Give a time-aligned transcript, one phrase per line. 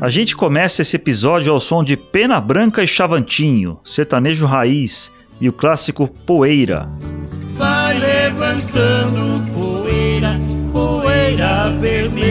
[0.00, 5.10] A gente começa esse episódio ao som de Pena Branca e Chavantinho, sertanejo raiz
[5.40, 6.88] e o clássico Poeira.
[7.56, 10.38] Vai levantando poeira,
[10.72, 12.28] poeira vermelha,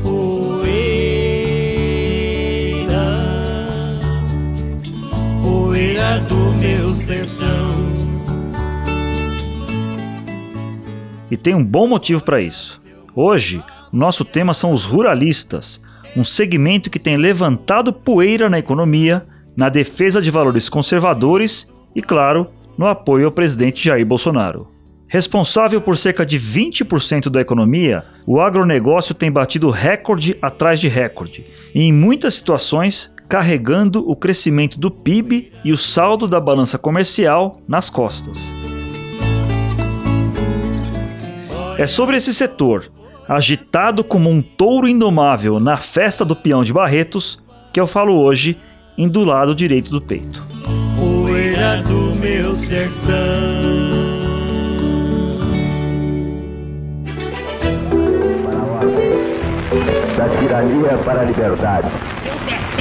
[0.00, 1.02] poeira,
[5.42, 7.72] poeira do meu sertão.
[11.28, 12.81] E tem um bom motivo para isso.
[13.14, 13.62] Hoje,
[13.92, 15.80] o nosso tema são os ruralistas,
[16.16, 22.48] um segmento que tem levantado poeira na economia, na defesa de valores conservadores e, claro,
[22.76, 24.68] no apoio ao presidente Jair Bolsonaro.
[25.06, 31.44] Responsável por cerca de 20% da economia, o agronegócio tem batido recorde atrás de recorde,
[31.74, 37.60] e em muitas situações carregando o crescimento do PIB e o saldo da balança comercial
[37.68, 38.50] nas costas.
[41.78, 42.90] É sobre esse setor,
[43.34, 47.38] agitado como um touro indomável na festa do peão de Barretos,
[47.72, 48.58] que eu falo hoje
[48.96, 50.46] em do lado direito do peito.
[50.98, 53.92] Poeira do meu sertão.
[60.16, 61.88] da tirania para a liberdade.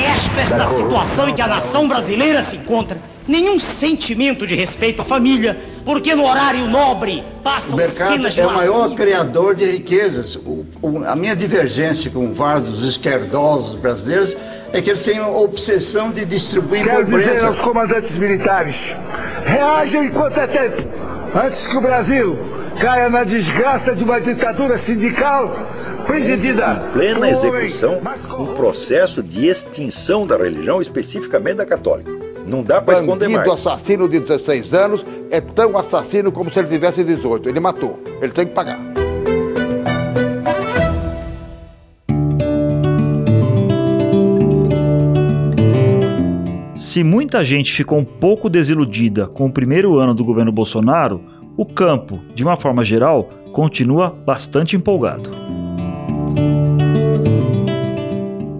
[0.01, 2.97] Detesto esta situação em que a nação brasileira se encontra.
[3.27, 8.41] Nenhum sentimento de respeito à família, porque no horário nobre O passam mercado cenas de
[8.41, 10.35] é o maior criador de riquezas.
[10.37, 14.35] O- o- a minha divergência com vários dos esquerdosos brasileiros
[14.73, 17.47] é que eles têm a obsessão de distribuir Quero dizer pobreza.
[17.49, 18.75] aos comandantes militares:
[19.45, 20.89] reajam enquanto é tempo,
[21.33, 22.37] antes que o Brasil
[22.79, 25.45] caia na desgraça de uma ditadura sindical
[26.05, 26.89] presidida.
[26.93, 28.01] plena por execução
[28.39, 32.11] um processo de extinção da religião, especificamente da católica.
[32.45, 33.47] Não dá para esconder mais.
[33.47, 37.47] Bandido assassino de 16 anos é tão assassino como se ele tivesse 18.
[37.47, 38.01] Ele matou.
[38.21, 39.00] Ele tem que pagar.
[46.91, 51.23] Se muita gente ficou um pouco desiludida com o primeiro ano do governo Bolsonaro,
[51.55, 55.31] o campo, de uma forma geral, continua bastante empolgado.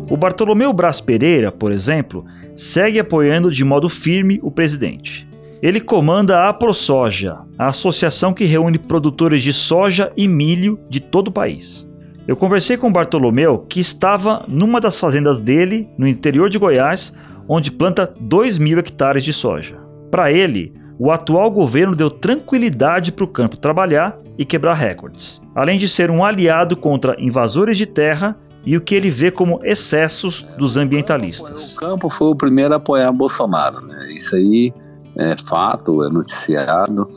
[0.10, 2.24] O Bartolomeu Braz Pereira, por exemplo,
[2.56, 5.28] segue apoiando de modo firme o presidente.
[5.62, 11.28] Ele comanda a AproSoja, a associação que reúne produtores de soja e milho de todo
[11.28, 11.86] o país.
[12.26, 17.14] Eu conversei com Bartolomeu, que estava numa das fazendas dele, no interior de Goiás,
[17.54, 19.78] onde planta 2 mil hectares de soja.
[20.10, 25.78] Para ele, o atual governo deu tranquilidade para o campo trabalhar e quebrar recordes, além
[25.78, 30.44] de ser um aliado contra invasores de terra e o que ele vê como excessos
[30.58, 31.74] dos ambientalistas.
[31.74, 33.98] O campo foi o primeiro a apoiar Bolsonaro, né?
[34.14, 34.74] Isso aí
[35.18, 37.10] é fato, é noticiado.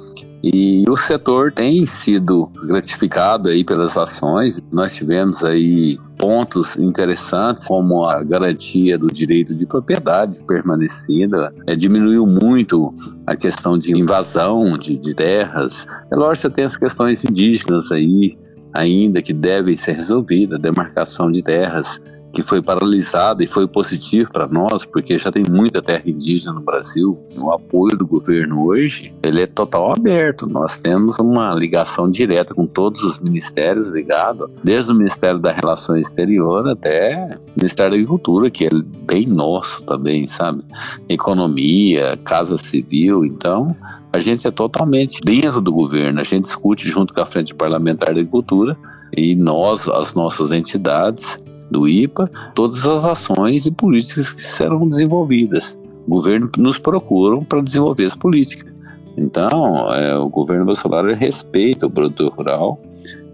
[0.47, 4.61] E o setor tem sido gratificado aí pelas ações.
[4.71, 12.27] Nós tivemos aí pontos interessantes, como a garantia do direito de propriedade permanecida, é, diminuiu
[12.27, 12.95] muito
[13.27, 15.87] a questão de invasão de, de terras.
[16.11, 18.37] É lógico que você tem as questões indígenas aí,
[18.75, 21.99] ainda que devem ser resolvidas, demarcação de terras
[22.35, 26.61] que foi paralisada e foi positivo para nós, porque já tem muita terra indígena no
[26.61, 27.19] Brasil.
[27.39, 30.47] O apoio do governo hoje, ele é total aberto.
[30.47, 35.97] Nós temos uma ligação direta com todos os ministérios ligados, desde o Ministério da Relação
[35.97, 38.71] Exterior até o Ministério da Agricultura, que é
[39.07, 40.63] bem nosso também, sabe?
[41.09, 43.75] Economia, Casa Civil, então
[44.13, 48.15] a gente é totalmente dentro do governo, a gente discute junto com a Frente Parlamentar
[48.15, 48.77] da Agricultura
[49.17, 51.39] e nós, as nossas entidades
[51.75, 55.77] do IPA, todas as ações e políticas que serão desenvolvidas.
[56.07, 58.73] O governo nos procuram para desenvolver as políticas.
[59.17, 62.81] Então, é, o governo Bolsonaro respeita o produtor rural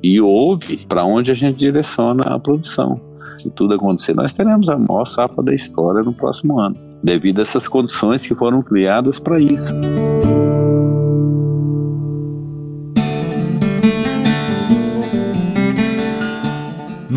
[0.02, 3.00] e ouve para onde a gente direciona a produção.
[3.38, 7.42] Se tudo acontecer, nós teremos a maior safra da história no próximo ano, devido a
[7.42, 9.74] essas condições que foram criadas para isso.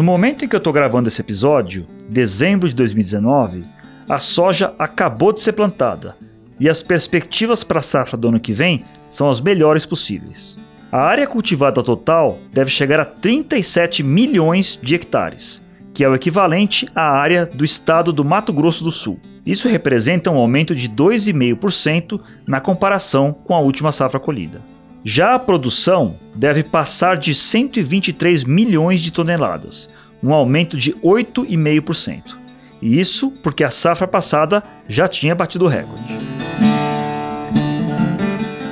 [0.03, 3.63] No momento em que eu estou gravando esse episódio, dezembro de 2019,
[4.09, 6.17] a soja acabou de ser plantada
[6.59, 10.59] e as perspectivas para a safra do ano que vem são as melhores possíveis.
[10.91, 15.63] A área cultivada total deve chegar a 37 milhões de hectares,
[15.93, 19.17] que é o equivalente à área do estado do Mato Grosso do Sul.
[19.45, 24.72] Isso representa um aumento de 2,5% na comparação com a última safra colhida.
[25.05, 29.89] Já a produção deve passar de 123 milhões de toneladas,
[30.23, 32.37] um aumento de 8,5%.
[32.81, 36.17] E isso porque a safra passada já tinha batido o recorde.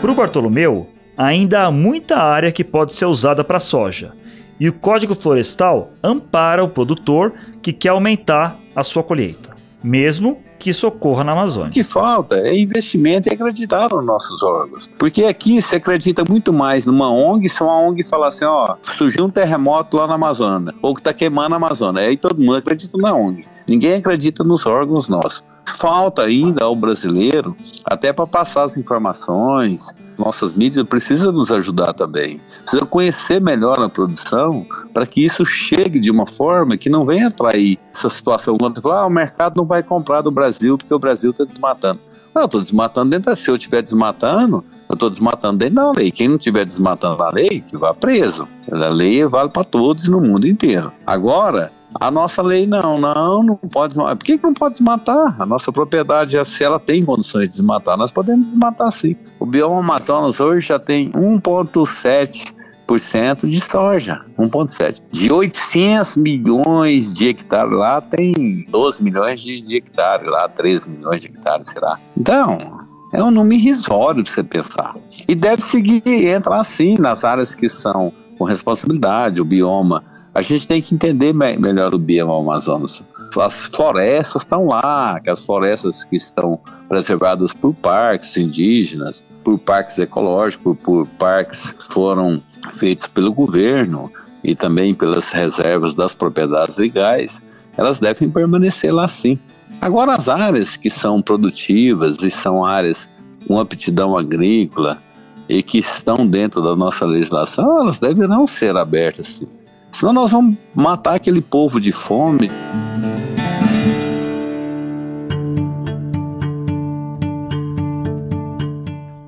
[0.01, 4.13] Para o Bartolomeu, ainda há muita área que pode ser usada para soja,
[4.59, 9.50] E o Código Florestal ampara o produtor que quer aumentar a sua colheita,
[9.83, 11.69] mesmo que socorra na Amazônia.
[11.69, 14.89] O que falta é investimento e acreditar nos nossos órgãos.
[14.97, 19.25] Porque aqui se acredita muito mais numa ONG, se uma ONG falar assim, ó, surgiu
[19.25, 22.03] um terremoto lá na Amazônia, ou que está queimando a Amazônia.
[22.03, 23.45] Aí todo mundo acredita na ONG.
[23.67, 25.43] Ninguém acredita nos órgãos nossos.
[25.65, 27.55] Falta ainda ao brasileiro,
[27.85, 32.39] até para passar as informações, nossas mídias precisam nos ajudar também.
[32.61, 37.27] Precisa conhecer melhor a produção para que isso chegue de uma forma que não venha
[37.27, 38.57] atrair essa situação.
[38.57, 41.99] Quando ah, o mercado não vai comprar do Brasil porque o Brasil está desmatando.
[42.33, 43.35] Não, eu estou desmatando dentro da.
[43.35, 46.11] Se eu estiver desmatando, eu estou desmatando dentro da lei.
[46.11, 48.45] Quem não estiver desmatando a lei, que vá preso.
[48.69, 50.91] A lei vale para todos no mundo inteiro.
[51.07, 54.17] Agora, a nossa lei não, não, não pode desmatar.
[54.17, 55.37] Por que, que não pode desmatar?
[55.39, 59.15] A nossa propriedade, se ela tem condições de desmatar, nós podemos desmatar sim.
[59.39, 65.01] O bioma Amazonas hoje já tem 1,7% de soja, 1,7.
[65.09, 71.21] De 800 milhões de hectares lá, tem 12 milhões de, de hectares lá, 13 milhões
[71.21, 71.97] de hectares, será?
[72.17, 72.81] Então,
[73.11, 74.95] é um número irrisório para você pensar.
[75.27, 80.03] E deve seguir, entrar sim nas áreas que são com responsabilidade, o bioma
[80.33, 83.03] a gente tem que entender me melhor o bioma Amazonas.
[83.37, 90.77] As florestas estão lá, aquelas florestas que estão preservadas por parques indígenas, por parques ecológicos,
[90.81, 92.41] por parques que foram
[92.77, 94.11] feitos pelo governo
[94.43, 97.41] e também pelas reservas das propriedades legais,
[97.77, 99.39] elas devem permanecer lá sim.
[99.79, 103.07] Agora, as áreas que são produtivas e são áreas
[103.47, 105.01] com aptidão agrícola
[105.49, 109.47] e que estão dentro da nossa legislação, elas deverão ser abertas sim.
[109.91, 112.49] Senão nós vamos matar aquele povo de fome.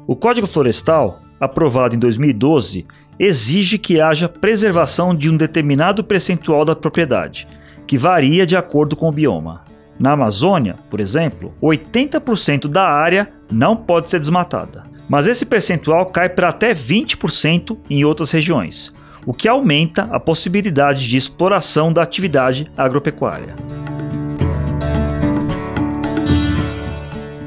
[0.08, 2.86] O Código Florestal, aprovado em 2012,
[3.20, 7.48] exige que haja preservação de um determinado percentual da propriedade,
[7.86, 9.64] que varia de acordo com o bioma.
[10.00, 16.30] Na Amazônia, por exemplo, 80% da área não pode ser desmatada, mas esse percentual cai
[16.30, 18.94] para até 20% em outras regiões
[19.26, 23.56] o que aumenta a possibilidade de exploração da atividade agropecuária.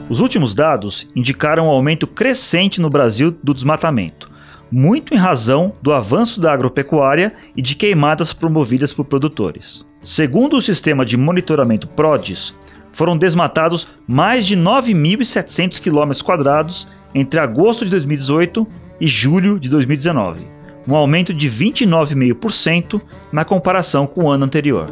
[0.09, 4.31] Os últimos dados indicaram um aumento crescente no Brasil do desmatamento,
[4.71, 9.86] muito em razão do avanço da agropecuária e de queimadas promovidas por produtores.
[10.07, 12.57] Segundo o sistema de monitoramento PRODES,
[12.93, 18.65] foram desmatados mais de 9.700 km entre agosto de 2018
[19.01, 20.55] e julho de 2019
[20.89, 24.89] um aumento de 29,5% na comparação com o ano anterior.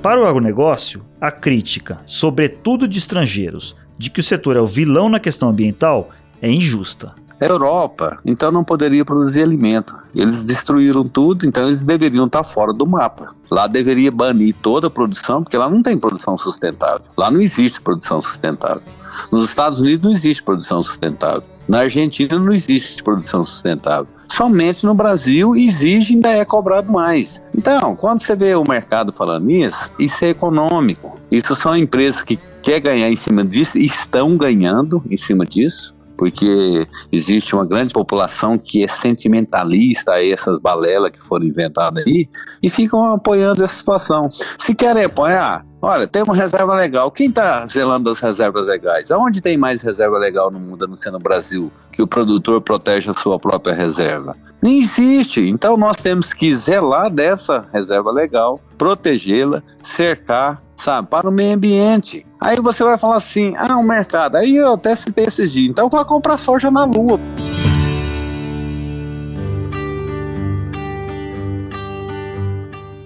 [0.00, 5.10] Para o agronegócio, a crítica, sobretudo de estrangeiros, de que o setor é o vilão
[5.10, 6.08] na questão ambiental
[6.40, 7.12] é injusta.
[7.40, 9.94] É Europa, então não poderia produzir alimento.
[10.14, 13.34] Eles destruíram tudo, então eles deveriam estar fora do mapa.
[13.50, 17.02] Lá deveria banir toda a produção, porque lá não tem produção sustentável.
[17.16, 18.82] Lá não existe produção sustentável.
[19.30, 21.44] Nos Estados Unidos não existe produção sustentável.
[21.66, 24.06] Na Argentina não existe produção sustentável.
[24.28, 27.40] Somente no Brasil exige ainda é cobrado mais.
[27.56, 31.18] Então, quando você vê o mercado falando isso, isso é econômico.
[31.30, 36.86] Isso são empresas que querem ganhar em cima disso estão ganhando em cima disso porque
[37.12, 42.28] existe uma grande população que é sentimentalista a essas balelas que foram inventadas aí
[42.62, 44.28] e ficam apoiando essa situação.
[44.58, 47.10] Se querem apoiar, Olha, tem uma reserva legal.
[47.10, 49.10] Quem está zelando das reservas legais?
[49.10, 53.10] Aonde tem mais reserva legal no mundo, não sendo no Brasil, que o produtor protege
[53.10, 54.34] a sua própria reserva?
[54.62, 55.46] Não existe.
[55.46, 62.26] Então nós temos que zelar dessa reserva legal, protegê-la, cercar, sabe, para o meio ambiente.
[62.40, 64.36] Aí você vai falar assim: ah, o mercado.
[64.36, 65.68] Aí eu até citei esses dias.
[65.68, 67.20] Então vai comprar soja na lua.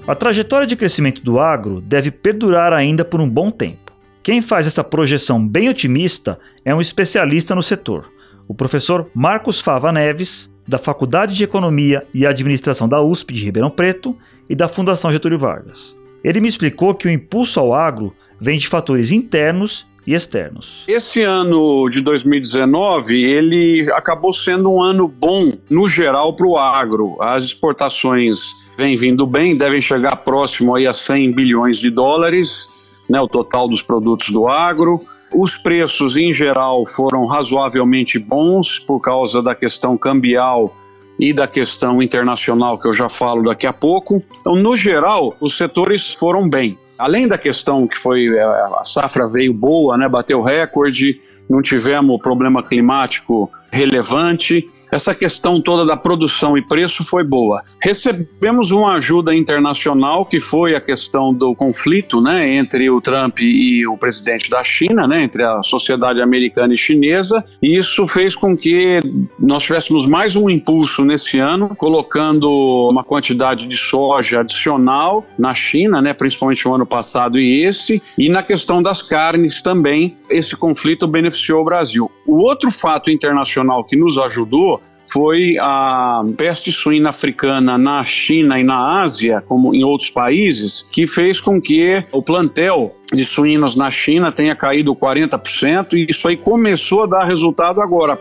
[0.09, 3.93] A trajetória de crescimento do agro deve perdurar ainda por um bom tempo.
[4.23, 8.11] Quem faz essa projeção bem otimista é um especialista no setor,
[8.49, 13.69] o professor Marcos Fava Neves, da Faculdade de Economia e Administração da USP de Ribeirão
[13.69, 14.17] Preto
[14.49, 15.95] e da Fundação Getúlio Vargas.
[16.25, 20.85] Ele me explicou que o impulso ao agro vem de fatores internos e externos.
[20.89, 27.21] Esse ano de 2019, ele acabou sendo um ano bom no geral para o agro.
[27.21, 33.21] As exportações vêm vindo bem, devem chegar próximo aí a 100 bilhões de dólares, né,
[33.21, 35.01] o total dos produtos do agro.
[35.35, 40.73] Os preços em geral foram razoavelmente bons por causa da questão cambial
[41.19, 44.23] e da questão internacional que eu já falo daqui a pouco.
[44.41, 46.79] Então, no geral, os setores foram bem.
[47.01, 51.21] Além da questão que foi é, a safra veio boa, né, bateu recorde,
[51.51, 54.69] não tivemos problema climático relevante.
[54.91, 57.63] Essa questão toda da produção e preço foi boa.
[57.83, 63.87] Recebemos uma ajuda internacional que foi a questão do conflito, né, entre o Trump e
[63.87, 67.45] o presidente da China, né, entre a sociedade americana e chinesa.
[67.63, 69.01] E isso fez com que
[69.39, 72.49] nós tivéssemos mais um impulso nesse ano, colocando
[72.91, 78.29] uma quantidade de soja adicional na China, né, principalmente no ano passado e esse, e
[78.29, 82.11] na questão das carnes também, esse conflito beneficiou o Brasil.
[82.27, 88.65] O outro fato internacional que nos ajudou foi a peste suína africana na China e
[88.65, 93.91] na Ásia, como em outros países, que fez com que o plantel de suínos na
[93.91, 98.19] China tenha caído 40% e isso aí começou a dar resultado agora.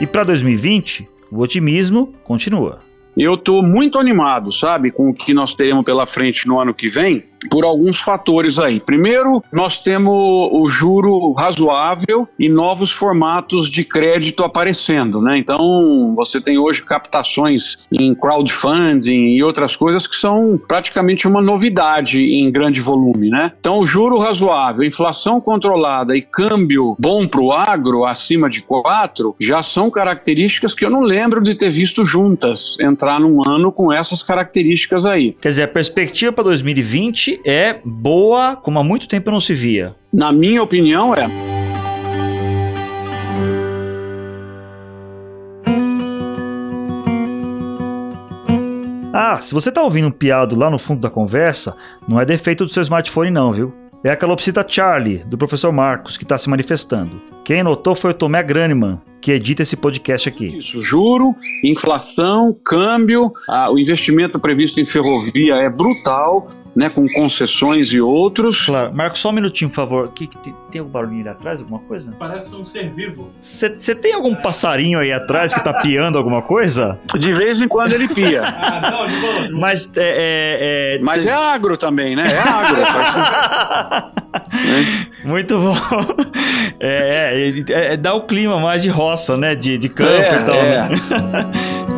[0.00, 2.80] E para 2020, o otimismo continua.
[3.16, 6.88] Eu estou muito animado, sabe, com o que nós teremos pela frente no ano que
[6.88, 8.80] vem, por alguns fatores aí.
[8.80, 15.38] Primeiro, nós temos o juro razoável e novos formatos de crédito aparecendo, né?
[15.38, 22.22] Então, você tem hoje captações em crowdfunding e outras coisas que são praticamente uma novidade
[22.22, 23.52] em grande volume, né?
[23.58, 29.34] Então, o juro razoável, inflação controlada e câmbio bom para o agro, acima de 4,
[29.38, 33.92] já são características que eu não lembro de ter visto juntas entrar num ano com
[33.92, 35.36] essas características aí.
[35.40, 39.94] Quer dizer, a perspectiva para 2020 é boa, como há muito tempo não se via.
[40.12, 41.28] Na minha opinião, é.
[49.14, 51.76] Ah, se você tá ouvindo um piado lá no fundo da conversa,
[52.08, 53.72] não é defeito do seu smartphone não, viu?
[54.02, 57.20] É a calopsita Charlie, do professor Marcos, que está se manifestando.
[57.44, 60.56] Quem notou foi o Tomé Graneman, que edita esse podcast aqui.
[60.56, 67.92] Isso, juro, inflação, câmbio, ah, o investimento previsto em ferrovia é brutal, né, com concessões
[67.92, 68.66] e outros.
[68.66, 68.94] Claro.
[68.94, 70.12] Marcos, só um minutinho, por favor.
[70.12, 72.12] Que, que tem, tem algum barulhinho ali atrás, alguma coisa?
[72.18, 73.30] Parece um ser vivo.
[73.38, 76.98] Você tem algum passarinho aí atrás que tá piando alguma coisa?
[77.18, 78.42] De vez em quando ele pia.
[78.46, 79.60] ah, não, de boa, de boa.
[79.60, 82.26] Mas é, é, é Mas é agro também, né?
[82.26, 84.12] É agro.
[85.24, 85.76] Muito bom.
[86.80, 89.54] É, é, é, dá o clima mais de roça, né?
[89.54, 90.54] De, de campo É, e tal.
[90.54, 90.88] é.
[90.88, 91.91] Né?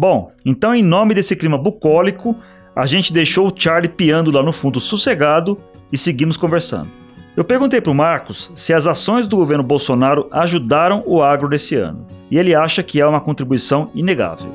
[0.00, 2.34] Bom, então em nome desse clima bucólico,
[2.74, 5.60] a gente deixou o Charlie piando lá no fundo sossegado
[5.92, 6.88] e seguimos conversando.
[7.36, 11.76] Eu perguntei para o Marcos se as ações do governo Bolsonaro ajudaram o agro desse
[11.76, 14.50] ano, e ele acha que é uma contribuição inegável.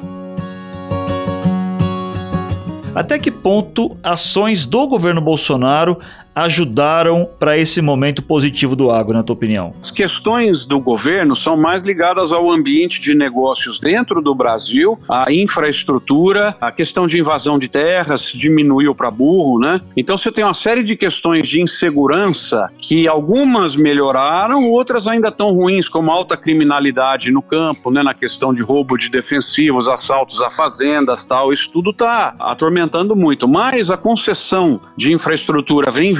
[2.95, 5.99] Até que ponto ações do governo Bolsonaro
[6.35, 9.73] ajudaram para esse momento positivo do agro, na tua opinião?
[9.81, 15.31] As questões do governo são mais ligadas ao ambiente de negócios dentro do Brasil, a
[15.31, 19.79] infraestrutura, a questão de invasão de terras diminuiu para burro, né?
[19.95, 25.53] Então você tem uma série de questões de insegurança que algumas melhoraram, outras ainda estão
[25.53, 28.03] ruins, como alta criminalidade no campo, né?
[28.03, 31.53] Na questão de roubo de defensivos, assaltos a fazendas, tal.
[31.53, 33.47] Isso tudo está atormentando muito.
[33.47, 36.13] Mas a concessão de infraestrutura vem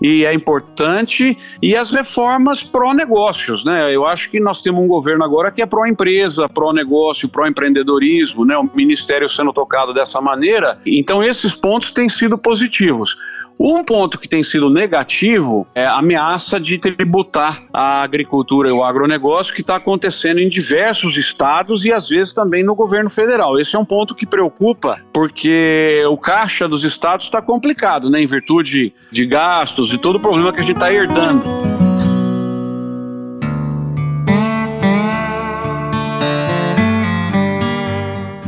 [0.00, 3.94] e é importante e as reformas pró-negócios, né?
[3.94, 8.56] Eu acho que nós temos um governo agora que é pró-empresa, pró-negócio, pró-empreendedorismo, né?
[8.56, 10.78] O ministério sendo tocado dessa maneira.
[10.86, 13.16] Então esses pontos têm sido positivos.
[13.58, 18.82] Um ponto que tem sido negativo é a ameaça de tributar a agricultura e o
[18.82, 23.58] agronegócio que está acontecendo em diversos estados e às vezes também no governo federal.
[23.58, 28.26] Esse é um ponto que preocupa, porque o caixa dos estados está complicado, né, em
[28.26, 31.81] virtude de gastos e todo o problema que a gente está herdando.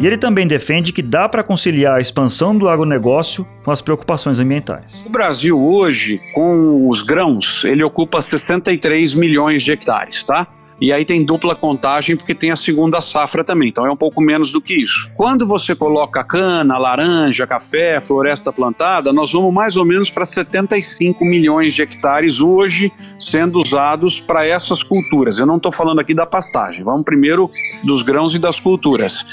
[0.04, 4.38] E ele também defende que dá para conciliar a expansão do agronegócio com as preocupações
[4.38, 5.02] ambientais.
[5.06, 10.46] O Brasil hoje, com os grãos, ele ocupa 63 milhões de hectares, tá?
[10.80, 14.20] E aí tem dupla contagem porque tem a segunda safra também, então é um pouco
[14.20, 15.10] menos do que isso.
[15.14, 21.24] Quando você coloca cana, laranja, café, floresta plantada, nós vamos mais ou menos para 75
[21.24, 25.38] milhões de hectares hoje sendo usados para essas culturas.
[25.38, 27.50] Eu não estou falando aqui da pastagem, vamos primeiro
[27.82, 29.24] dos grãos e das culturas.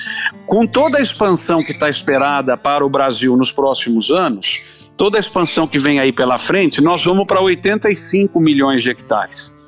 [0.45, 4.61] Com toda a expansão que está esperada para o Brasil nos próximos anos,
[4.95, 9.59] toda a expansão que vem aí pela frente, nós vamos para 85 milhões de hectares.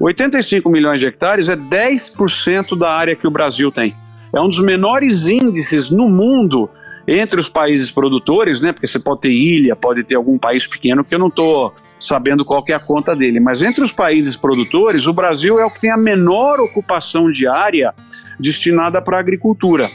[0.00, 3.94] 85 milhões de hectares é 10% da área que o Brasil tem.
[4.34, 6.68] É um dos menores índices no mundo
[7.08, 8.72] entre os países produtores, né?
[8.72, 12.44] Porque você pode ter ilha, pode ter algum país pequeno que eu não estou sabendo
[12.44, 13.38] qual é a conta dele.
[13.38, 17.46] Mas entre os países produtores, o Brasil é o que tem a menor ocupação de
[17.46, 17.94] área
[18.38, 19.88] destinada para agricultura.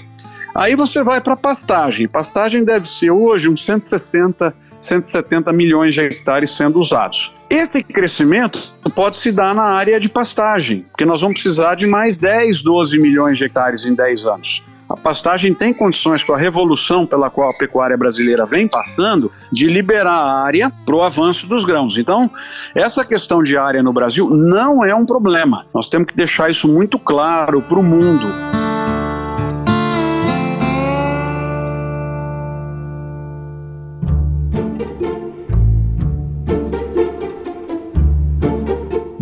[0.56, 2.08] Aí você vai para pastagem.
[2.08, 7.34] Pastagem deve ser hoje uns 160, 170 milhões de hectares sendo usados.
[7.50, 12.18] Esse crescimento pode se dar na área de pastagem, porque nós vamos precisar de mais
[12.18, 14.64] 10, 12 milhões de hectares em 10 anos.
[14.92, 19.68] A pastagem tem condições, com a revolução pela qual a pecuária brasileira vem passando, de
[19.68, 21.98] liberar a área para o avanço dos grãos.
[21.98, 22.30] Então,
[22.76, 25.66] essa questão de área no Brasil não é um problema.
[25.74, 28.61] Nós temos que deixar isso muito claro para o mundo.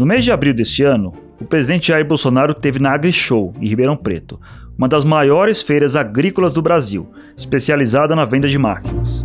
[0.10, 4.40] Mês de abril deste ano, o presidente Jair Bolsonaro teve na AgriShow, em Ribeirão Preto,
[4.76, 9.24] uma das maiores feiras agrícolas do Brasil, especializada na venda de máquinas.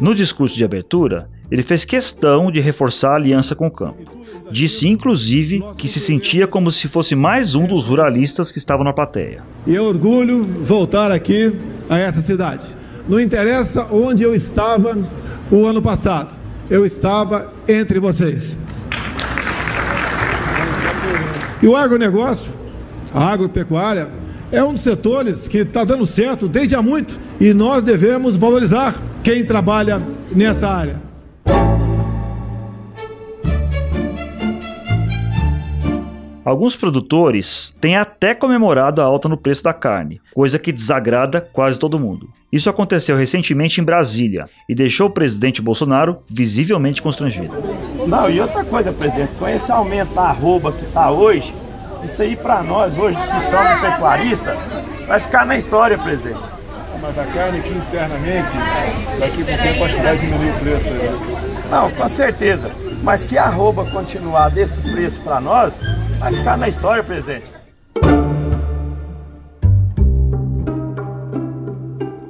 [0.00, 4.04] No discurso de abertura, ele fez questão de reforçar a aliança com o campo.
[4.48, 8.92] Disse, inclusive, que se sentia como se fosse mais um dos ruralistas que estavam na
[8.92, 9.42] plateia.
[9.66, 11.52] E é orgulho voltar aqui
[11.90, 12.68] a essa cidade.
[13.08, 14.96] Não interessa onde eu estava
[15.50, 16.32] o ano passado,
[16.70, 18.56] eu estava entre vocês.
[21.62, 22.50] E o agronegócio,
[23.14, 24.08] a agropecuária,
[24.52, 28.94] é um dos setores que está dando certo desde há muito e nós devemos valorizar
[29.22, 30.00] quem trabalha
[30.34, 31.05] nessa área.
[36.46, 41.76] Alguns produtores têm até comemorado a alta no preço da carne, coisa que desagrada quase
[41.76, 42.30] todo mundo.
[42.52, 47.52] Isso aconteceu recentemente em Brasília e deixou o presidente Bolsonaro visivelmente constrangido.
[48.06, 51.52] Não, e outra coisa, presidente, com esse aumento da arroba que está hoje,
[52.04, 54.56] isso aí para nós hoje que somos pecuaristas,
[55.04, 56.48] vai ficar na história, presidente.
[57.02, 58.52] Mas a carne aqui internamente,
[59.18, 60.90] daqui o tempo acho que vai diminuir o preço.
[60.90, 61.66] Né?
[61.72, 62.70] Não, com certeza.
[63.06, 65.72] Mas se a arroba continuar desse preço para nós,
[66.18, 67.46] vai ficar na história, presidente.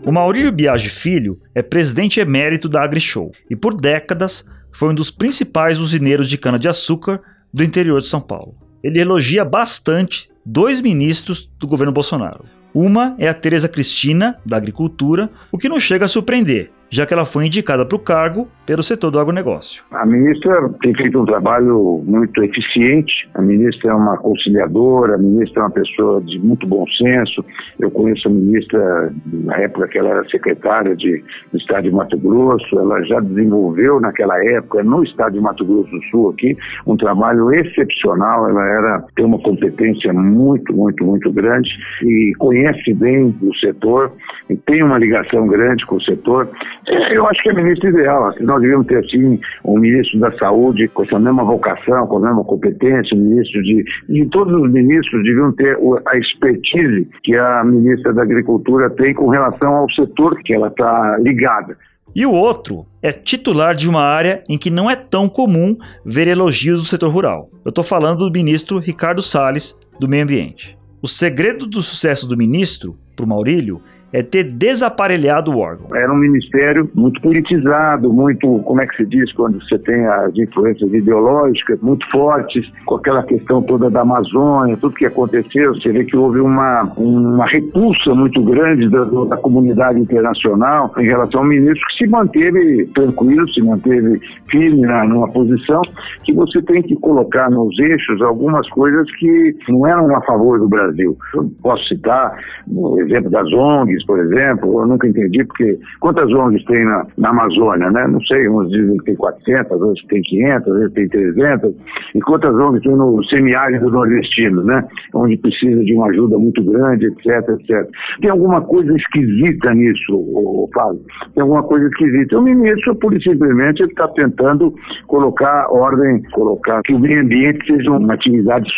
[0.04, 5.10] O Maurílio Biagi Filho é presidente emérito da AgriShow e por décadas foi um dos
[5.10, 8.54] principais usineiros de cana-de-açúcar do interior de São Paulo.
[8.84, 12.45] Ele elogia bastante dois ministros do governo Bolsonaro.
[12.75, 17.15] Uma é a Tereza Cristina, da Agricultura, o que não chega a surpreender, já que
[17.15, 19.85] ela foi indicada para o cargo pelo setor do agronegócio.
[19.93, 25.63] A ministra tem feito um trabalho muito eficiente, a ministra é uma conciliadora, a ministra
[25.63, 27.45] é uma pessoa de muito bom senso.
[27.79, 31.23] Eu conheço a ministra na época que ela era secretária de,
[31.53, 35.91] do Estado de Mato Grosso, ela já desenvolveu naquela época, no Estado de Mato Grosso
[35.91, 41.71] do Sul aqui, um trabalho excepcional, ela era, tem uma competência muito, muito, muito grande
[42.03, 44.13] e conhece bem o setor
[44.51, 46.49] e tem uma ligação grande com o setor.
[46.89, 48.33] É, eu acho que é ministro ideal.
[48.41, 52.45] Nós devíamos ter, assim, um ministro da saúde com essa mesma vocação, com a mesma
[52.45, 53.85] competência, um ministro de.
[54.09, 59.29] E todos os ministros deviam ter a expertise que a ministra da Agricultura tem com
[59.29, 61.77] relação ao setor que ela está ligada.
[62.15, 66.29] E o outro é titular de uma área em que não é tão comum ver
[66.29, 67.51] elogios do setor rural.
[67.65, 70.79] Eu estou falando do ministro Ricardo Salles, do Meio Ambiente.
[71.03, 75.95] O segredo do sucesso do ministro, para o Maurílio, é ter desaparelhado o órgão.
[75.95, 80.34] Era um ministério muito politizado, muito, como é que se diz, quando você tem as
[80.36, 86.04] influências ideológicas muito fortes, com aquela questão toda da Amazônia, tudo que aconteceu, você vê
[86.04, 91.86] que houve uma, uma repulsa muito grande da, da comunidade internacional em relação ao ministro
[91.88, 95.82] que se manteve tranquilo, se manteve firme na, numa posição
[96.25, 100.69] que você tem que colocar nos eixos algumas coisas que não eram a favor do
[100.69, 101.16] Brasil.
[101.34, 102.36] Eu posso citar
[102.69, 107.30] o exemplo das ONGs, por exemplo, eu nunca entendi, porque quantas ONGs tem na, na
[107.30, 108.06] Amazônia, né?
[108.06, 111.75] Não sei, uns dizem que tem 400, outros tem 500, outros tem 300,
[112.15, 114.85] e quantas ONGs tem no semiárido nordestino, né?
[115.15, 117.89] Onde precisa de uma ajuda muito grande, etc, etc.
[118.21, 121.00] Tem alguma coisa esquisita nisso, Fábio?
[121.35, 122.39] Tem alguma coisa esquisita.
[122.39, 124.75] O ministro, pura e simplesmente, está tentando
[125.06, 128.69] colocar ordem, colocar que o meio ambiente seja uma atividade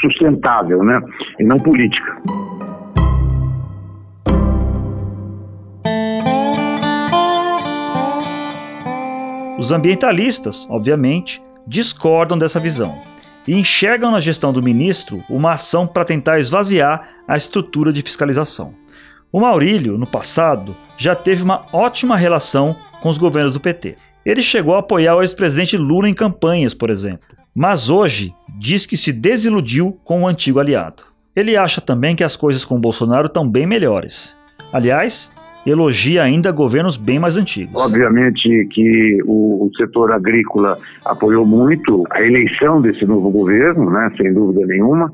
[0.00, 1.00] sustentável, né?
[1.38, 2.16] E não política.
[9.64, 12.98] Os ambientalistas, obviamente, discordam dessa visão
[13.48, 18.74] e enxergam na gestão do ministro uma ação para tentar esvaziar a estrutura de fiscalização.
[19.32, 23.96] O Maurílio, no passado, já teve uma ótima relação com os governos do PT.
[24.22, 28.98] Ele chegou a apoiar o ex-presidente Lula em campanhas, por exemplo, mas hoje diz que
[28.98, 31.04] se desiludiu com o antigo aliado.
[31.34, 34.36] Ele acha também que as coisas com Bolsonaro estão bem melhores.
[34.70, 35.30] Aliás,
[35.66, 37.74] elogia ainda governos bem mais antigos.
[37.74, 44.32] Obviamente que o, o, setor agrícola apoiou muito a eleição desse novo governo, né, sem
[44.32, 45.12] dúvida nenhuma.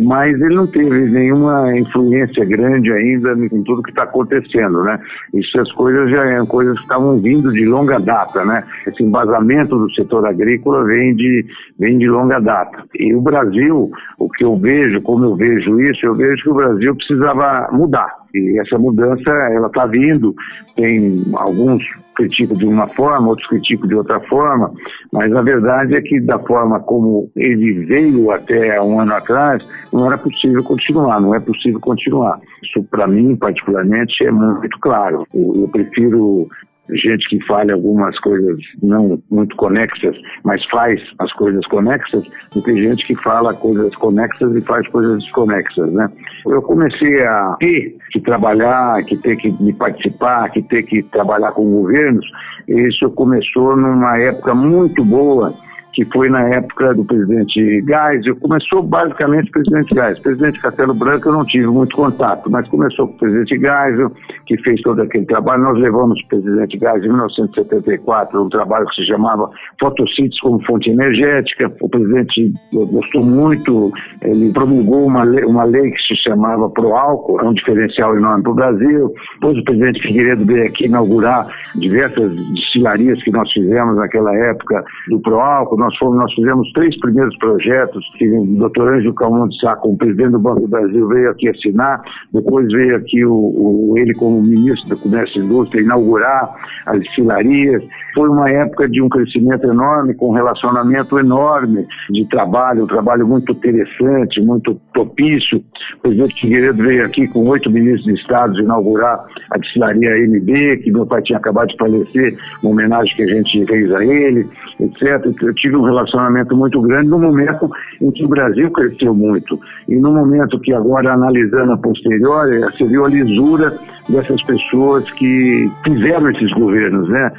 [0.00, 4.98] Mas ele não teve nenhuma influência grande ainda em tudo que está acontecendo, né?
[5.34, 8.64] Isso as coisas já eram coisas que estavam vindo de longa data, né?
[8.86, 11.44] Esse embasamento do setor agrícola vem de,
[11.78, 12.84] vem de longa data.
[12.98, 16.54] E o Brasil, o que eu vejo, como eu vejo isso, eu vejo que o
[16.54, 18.08] Brasil precisava mudar.
[18.34, 20.34] E essa mudança, ela está vindo,
[20.74, 24.72] tem alguns criticam de uma forma, outros criticam de outra forma,
[25.12, 30.06] mas a verdade é que da forma como ele veio até um ano atrás, não
[30.06, 32.40] era possível continuar, não é possível continuar.
[32.62, 35.26] Isso para mim, particularmente, é muito claro.
[35.34, 36.48] Eu, eu prefiro
[36.90, 42.76] gente que fale algumas coisas não muito conexas, mas faz as coisas conexas, do que
[42.82, 46.10] gente que fala coisas conexas e faz coisas desconexas, né?
[46.46, 51.52] Eu comecei a ter que trabalhar, que ter que me participar, que ter que trabalhar
[51.52, 52.26] com governos,
[52.68, 55.54] isso começou numa época muito boa
[55.92, 58.36] que foi na época do presidente Geisel.
[58.36, 60.22] Começou basicamente o presidente Geisel.
[60.22, 64.10] Presidente Castelo Branco eu não tive muito contato, mas começou com o presidente Geisel,
[64.46, 65.62] que fez todo aquele trabalho.
[65.62, 69.50] Nós levamos o presidente Geisel em 1974 um trabalho que se chamava
[69.80, 71.70] Fotossíntese como fonte energética.
[71.80, 77.40] O presidente gostou muito, ele promulgou uma lei, uma lei que se chamava Pro Álcool,
[77.40, 79.14] é um diferencial enorme para o Brasil.
[79.34, 85.20] Depois o presidente Figueiredo veio aqui inaugurar diversas destilarias que nós fizemos naquela época do
[85.20, 89.58] Pro Álcool nós fomos, nós fizemos três primeiros projetos que o doutor Ângelo Calmon de
[89.58, 92.00] Sá, como presidente do Banco do Brasil, veio aqui assinar,
[92.32, 96.54] depois veio aqui o, o ele como ministro da Comércio e Indústria inaugurar
[96.86, 97.82] as destilarias.
[98.14, 103.26] Foi uma época de um crescimento enorme, com um relacionamento enorme de trabalho, um trabalho
[103.26, 105.64] muito interessante, muito propício.
[105.96, 110.92] O presidente Figueiredo veio aqui com oito ministros de Estado inaugurar a destilaria MB, que
[110.92, 115.24] meu pai tinha acabado de falecer, uma homenagem que a gente fez a ele, etc.
[115.42, 119.58] Eu tive tive um relacionamento muito grande no momento em que o Brasil cresceu muito.
[119.88, 125.70] E no momento que agora, analisando a posterior, você viu a lisura dessas pessoas que
[125.84, 127.32] fizeram esses governos, né?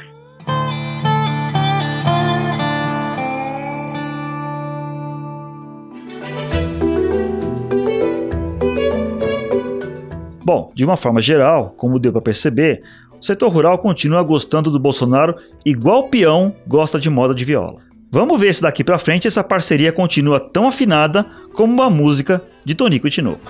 [10.44, 12.82] Bom, de uma forma geral, como deu para perceber,
[13.18, 17.93] o setor rural continua gostando do Bolsonaro igual peão gosta de moda de viola.
[18.14, 22.72] Vamos ver se daqui para frente essa parceria continua tão afinada como uma música de
[22.72, 23.40] Tonico e Tinoco.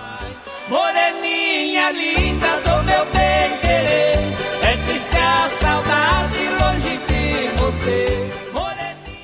[0.67, 4.17] Moreninha linda do meu bem querer,
[4.63, 8.27] é triste a saudade longe de você.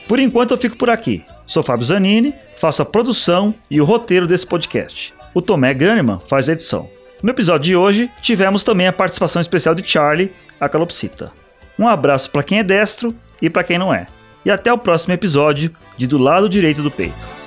[0.07, 1.25] Por enquanto eu fico por aqui.
[1.47, 5.11] Sou Fábio Zanini, faço a produção e o roteiro desse podcast.
[5.33, 6.87] O Tomé Graneman faz a edição.
[7.23, 11.31] No episódio de hoje, tivemos também a participação especial de Charlie, a calopsita.
[11.79, 14.05] Um abraço para quem é destro e para quem não é
[14.45, 17.40] e até o próximo episódio de Do Lado Direito do Peito.